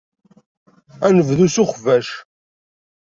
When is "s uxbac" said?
1.53-2.09